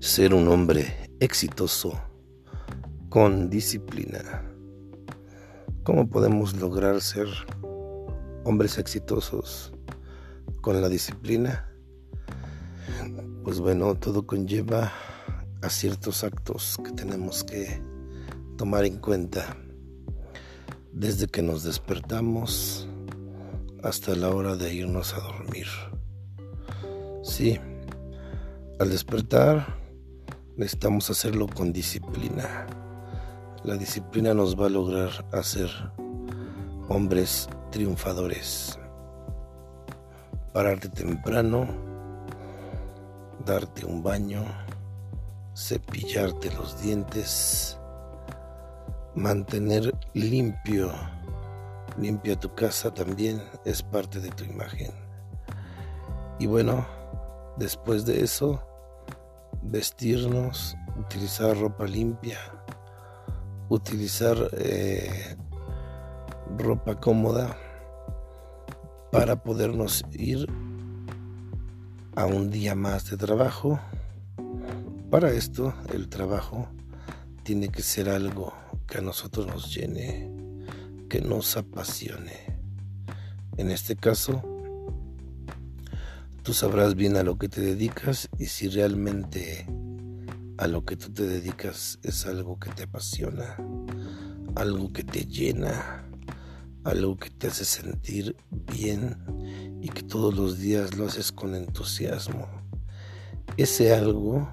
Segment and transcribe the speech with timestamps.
[0.00, 1.92] ser un hombre exitoso
[3.10, 4.50] con disciplina.
[5.82, 7.28] ¿Cómo podemos lograr ser
[8.44, 9.74] hombres exitosos
[10.62, 11.70] con la disciplina?
[13.44, 14.90] Pues bueno, todo conlleva
[15.60, 17.82] a ciertos actos que tenemos que
[18.56, 19.54] tomar en cuenta
[20.92, 22.88] desde que nos despertamos
[23.82, 25.66] hasta la hora de irnos a dormir.
[27.22, 27.60] Sí,
[28.78, 29.79] al despertar
[30.60, 32.66] necesitamos hacerlo con disciplina.
[33.64, 35.70] La disciplina nos va a lograr hacer
[36.90, 38.78] hombres triunfadores.
[40.52, 41.66] Pararte temprano,
[43.46, 44.44] darte un baño,
[45.56, 47.78] cepillarte los dientes,
[49.14, 50.92] mantener limpio,
[51.96, 54.92] limpia tu casa también es parte de tu imagen.
[56.38, 56.86] Y bueno,
[57.56, 58.62] después de eso,
[59.62, 62.38] vestirnos, utilizar ropa limpia,
[63.68, 65.36] utilizar eh,
[66.58, 67.56] ropa cómoda
[69.12, 70.46] para podernos ir
[72.16, 73.80] a un día más de trabajo.
[75.10, 76.68] Para esto, el trabajo
[77.42, 78.52] tiene que ser algo
[78.86, 80.30] que a nosotros nos llene,
[81.08, 82.58] que nos apasione.
[83.56, 84.42] En este caso,
[86.42, 89.66] tú sabrás bien a lo que te dedicas y si realmente
[90.58, 93.56] a lo que tú te dedicas es algo que te apasiona,
[94.54, 96.08] algo que te llena,
[96.84, 99.16] algo que te hace sentir bien
[99.82, 102.48] y que todos los días lo haces con entusiasmo.
[103.56, 104.48] Ese algo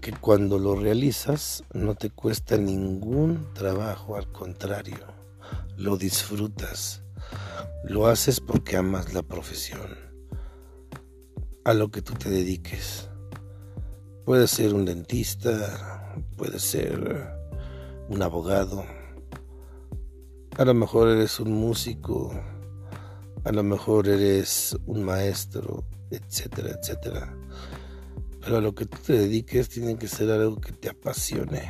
[0.00, 4.98] que cuando lo realizas no te cuesta ningún trabajo, al contrario,
[5.76, 7.02] lo disfrutas,
[7.84, 10.03] lo haces porque amas la profesión,
[11.64, 13.08] a lo que tú te dediques.
[14.24, 17.28] Puede ser un dentista, puede ser
[18.08, 18.84] un abogado,
[20.56, 22.32] a lo mejor eres un músico,
[23.42, 27.36] a lo mejor eres un maestro, etcétera, etcétera.
[28.40, 31.62] Pero a lo que tú te dediques tiene que ser algo que te apasione.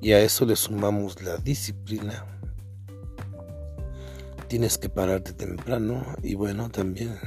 [0.00, 2.24] Y a eso le sumamos la disciplina.
[4.48, 7.18] Tienes que pararte temprano y bueno, también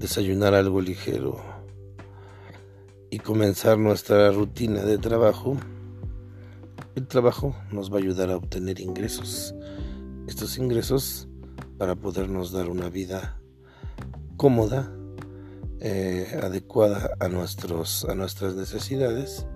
[0.00, 1.38] desayunar algo ligero
[3.10, 5.58] y comenzar nuestra rutina de trabajo.
[6.94, 9.54] El trabajo nos va a ayudar a obtener ingresos.
[10.26, 11.28] Estos ingresos
[11.76, 13.42] para podernos dar una vida
[14.38, 14.90] cómoda
[15.80, 19.46] eh, adecuada a, nuestros, a nuestras necesidades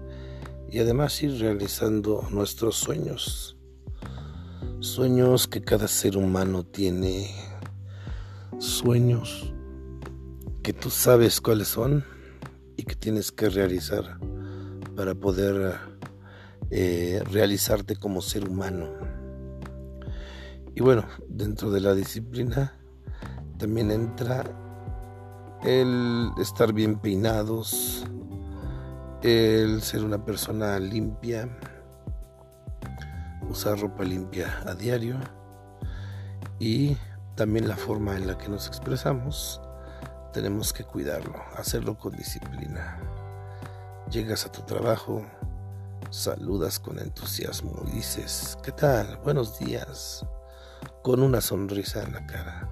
[0.70, 3.56] y además ir realizando nuestros sueños.
[4.80, 7.30] Sueños que cada ser humano tiene,
[8.58, 9.53] sueños
[10.64, 12.06] que tú sabes cuáles son
[12.78, 14.18] y que tienes que realizar
[14.96, 15.78] para poder
[16.70, 18.88] eh, realizarte como ser humano.
[20.74, 22.78] Y bueno, dentro de la disciplina
[23.58, 24.42] también entra
[25.64, 28.06] el estar bien peinados,
[29.22, 31.46] el ser una persona limpia,
[33.50, 35.18] usar ropa limpia a diario
[36.58, 36.96] y
[37.34, 39.60] también la forma en la que nos expresamos,
[40.34, 42.98] tenemos que cuidarlo, hacerlo con disciplina.
[44.10, 45.24] Llegas a tu trabajo,
[46.10, 49.16] saludas con entusiasmo y dices, ¿qué tal?
[49.22, 50.26] Buenos días,
[51.04, 52.68] con una sonrisa en la cara,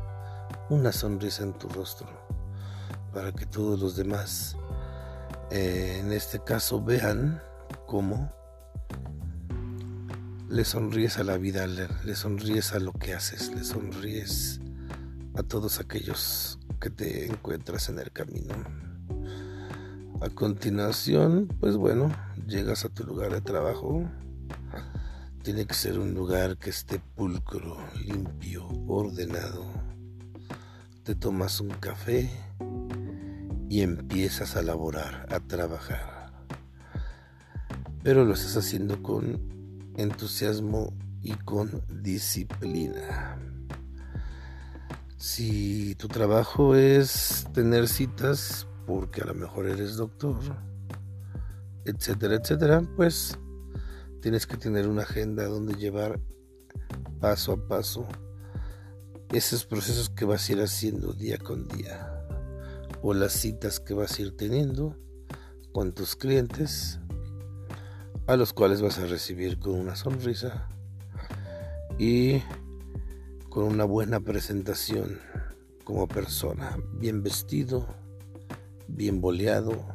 [0.70, 2.08] una sonrisa en tu rostro
[3.14, 4.56] para que todos los demás,
[5.52, 7.40] eh, en este caso, vean
[7.86, 8.32] cómo
[10.48, 14.60] le sonríes a la vida, le, sonríes a lo que haces, le sonríes
[15.36, 18.54] a todos aquellos que te encuentras en el camino.
[20.20, 22.10] A continuación, pues bueno,
[22.48, 24.02] llegas a tu lugar de trabajo.
[25.44, 29.64] Tiene que ser un lugar que esté pulcro, limpio, ordenado.
[31.04, 32.28] Te tomas un café
[33.68, 36.32] y empiezas a laborar, a trabajar.
[38.02, 40.92] Pero lo estás haciendo con entusiasmo
[41.22, 43.51] y con disciplina.
[45.22, 50.34] Si tu trabajo es tener citas porque a lo mejor eres doctor,
[51.84, 53.38] etcétera, etcétera, pues
[54.20, 56.18] tienes que tener una agenda donde llevar
[57.20, 58.04] paso a paso
[59.30, 62.26] esos procesos que vas a ir haciendo día con día
[63.00, 64.98] o las citas que vas a ir teniendo
[65.72, 66.98] con tus clientes,
[68.26, 70.68] a los cuales vas a recibir con una sonrisa
[71.96, 72.42] y
[73.52, 75.20] con una buena presentación
[75.84, 77.86] como persona, bien vestido,
[78.88, 79.94] bien boleado,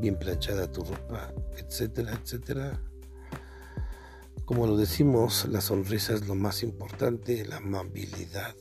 [0.00, 2.80] bien planchada tu ropa, etcétera, etcétera.
[4.46, 8.56] Como lo decimos, la sonrisa es lo más importante, la amabilidad.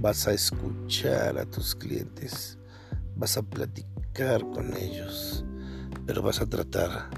[0.00, 2.58] Vas a escuchar a tus clientes,
[3.16, 5.44] vas a platicar con ellos,
[6.06, 7.10] pero vas a tratar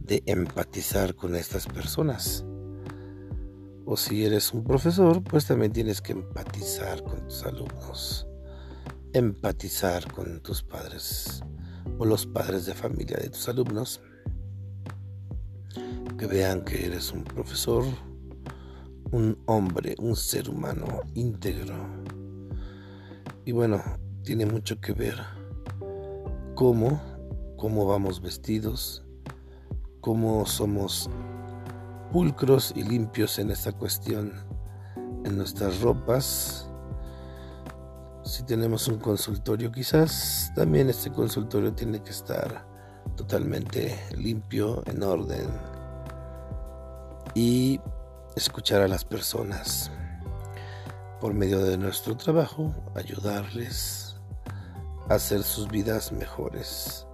[0.00, 2.44] de empatizar con estas personas.
[3.90, 8.26] O si eres un profesor, pues también tienes que empatizar con tus alumnos,
[9.14, 11.42] empatizar con tus padres
[11.98, 14.02] o los padres de familia de tus alumnos,
[16.18, 17.82] que vean que eres un profesor,
[19.10, 21.74] un hombre, un ser humano íntegro.
[23.46, 23.82] Y bueno,
[24.22, 25.16] tiene mucho que ver
[26.54, 27.00] cómo,
[27.56, 29.02] cómo vamos vestidos,
[30.02, 31.08] cómo somos
[32.12, 34.32] pulcros y limpios en esta cuestión,
[35.24, 36.70] en nuestras ropas.
[38.24, 42.66] Si tenemos un consultorio, quizás también este consultorio tiene que estar
[43.16, 45.48] totalmente limpio, en orden
[47.34, 47.80] y
[48.36, 49.90] escuchar a las personas
[51.20, 54.16] por medio de nuestro trabajo, ayudarles
[55.08, 57.07] a hacer sus vidas mejores.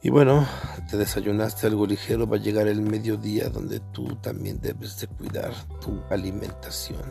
[0.00, 0.46] Y bueno,
[0.88, 5.52] te desayunaste algo ligero, va a llegar el mediodía donde tú también debes de cuidar
[5.80, 7.02] tu alimentación.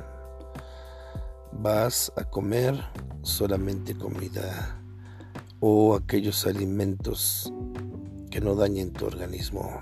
[1.51, 2.81] Vas a comer
[3.23, 4.81] solamente comida
[5.59, 7.51] o aquellos alimentos
[8.31, 9.81] que no dañen tu organismo.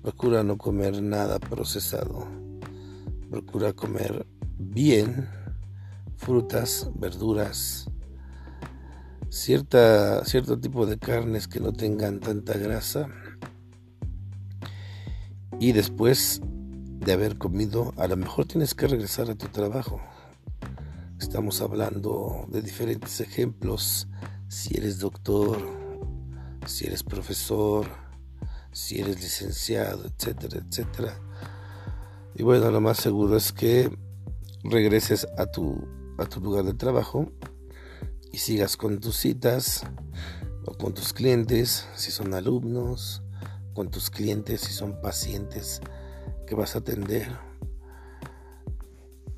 [0.00, 2.28] Procura no comer nada procesado.
[3.30, 4.26] Procura comer
[4.58, 5.28] bien
[6.16, 7.90] frutas, verduras,
[9.34, 13.08] cierta, cierto tipo de carnes que no tengan tanta grasa
[15.58, 20.00] y después de haber comido a lo mejor tienes que regresar a tu trabajo.
[21.18, 24.06] Estamos hablando de diferentes ejemplos,
[24.46, 25.58] si eres doctor,
[26.66, 27.86] si eres profesor,
[28.70, 31.18] si eres licenciado, etcétera, etcétera.
[32.36, 33.90] Y bueno, lo más seguro es que
[34.62, 35.88] regreses a tu,
[36.18, 37.32] a tu lugar de trabajo
[38.34, 39.84] y sigas con tus citas
[40.66, 43.22] o con tus clientes, si son alumnos,
[43.74, 45.80] con tus clientes, si son pacientes
[46.44, 47.28] que vas a atender.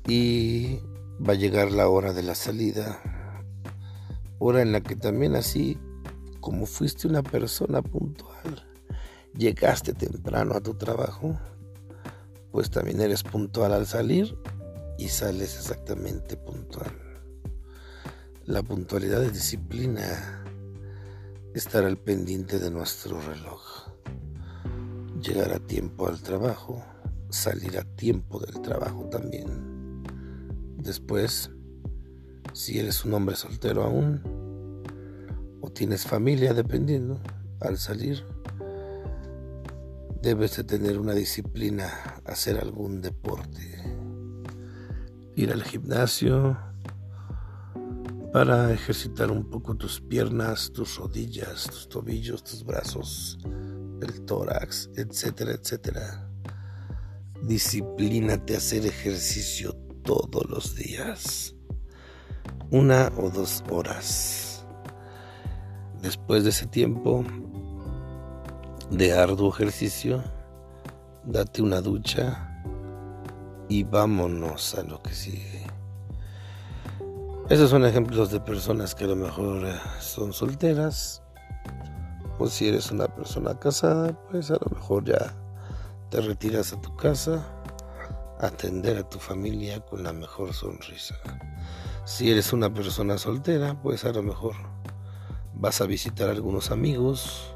[0.07, 0.79] Y
[1.23, 2.99] va a llegar la hora de la salida,
[4.39, 5.77] hora en la que también así
[6.39, 8.67] como fuiste una persona puntual,
[9.37, 11.39] llegaste temprano a tu trabajo,
[12.51, 14.35] pues también eres puntual al salir
[14.97, 17.06] y sales exactamente puntual.
[18.47, 20.41] La puntualidad es disciplina,
[21.53, 23.89] estar al pendiente de nuestro reloj,
[25.21, 26.81] llegar a tiempo al trabajo,
[27.29, 30.01] salir a tiempo del trabajo también.
[30.77, 31.51] Después,
[32.53, 34.21] si eres un hombre soltero aún,
[35.59, 37.19] o tienes familia dependiendo,
[37.59, 38.23] al salir,
[40.21, 43.83] debes de tener una disciplina, hacer algún deporte,
[45.35, 46.66] ir al gimnasio,
[48.37, 53.39] para ejercitar un poco tus piernas, tus rodillas, tus tobillos, tus brazos,
[53.99, 56.29] el tórax, etcétera, etcétera.
[57.41, 61.55] Disciplínate a hacer ejercicio todos los días,
[62.69, 64.63] una o dos horas.
[66.03, 67.25] Después de ese tiempo
[68.91, 70.23] de arduo ejercicio,
[71.25, 72.61] date una ducha
[73.67, 75.76] y vámonos a lo que sigue.
[77.49, 81.23] Esos son ejemplos de personas que a lo mejor eh, son solteras.
[82.39, 85.33] O si eres una persona casada, pues a lo mejor ya
[86.11, 87.47] te retiras a tu casa
[88.41, 91.15] atender a tu familia con la mejor sonrisa.
[92.03, 94.55] Si eres una persona soltera, pues a lo mejor
[95.53, 97.55] vas a visitar a algunos amigos,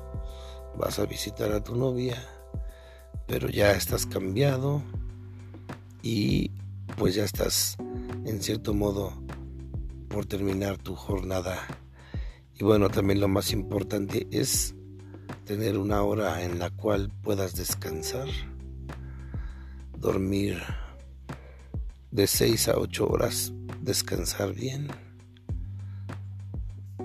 [0.77, 2.15] vas a visitar a tu novia,
[3.27, 4.81] pero ya estás cambiado
[6.01, 6.51] y
[6.95, 7.75] pues ya estás
[8.25, 9.20] en cierto modo
[10.11, 11.57] por terminar tu jornada.
[12.59, 14.75] Y bueno, también lo más importante es
[15.45, 18.27] tener una hora en la cual puedas descansar,
[19.97, 20.61] dormir
[22.11, 24.89] de 6 a 8 horas, descansar bien.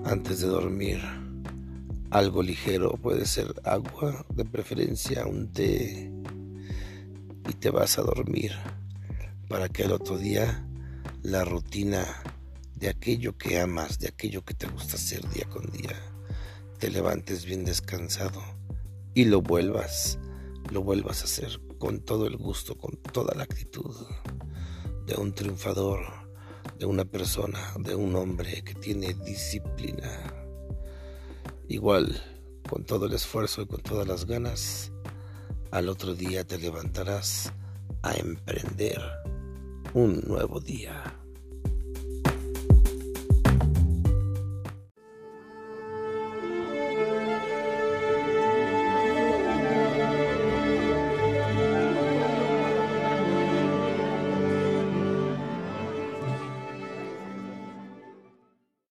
[0.03, 0.99] Antes de dormir,
[2.11, 6.11] algo ligero, puede ser agua, de preferencia un té,
[7.49, 8.51] y te vas a dormir
[9.47, 10.65] para que el otro día
[11.23, 12.05] la rutina
[12.79, 15.95] de aquello que amas, de aquello que te gusta hacer día con día,
[16.77, 18.41] te levantes bien descansado
[19.15, 20.19] y lo vuelvas,
[20.71, 23.95] lo vuelvas a hacer con todo el gusto, con toda la actitud
[25.07, 26.01] de un triunfador,
[26.77, 30.33] de una persona, de un hombre que tiene disciplina.
[31.67, 32.21] igual,
[32.69, 34.91] con todo el esfuerzo y con todas las ganas,
[35.71, 37.51] al otro día te levantarás
[38.03, 39.01] a emprender
[39.93, 41.16] un nuevo día.